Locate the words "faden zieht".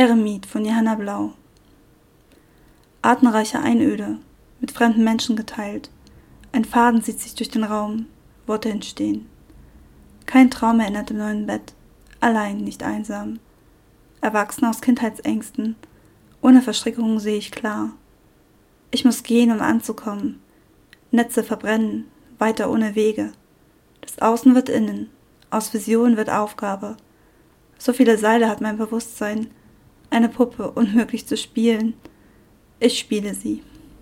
6.64-7.20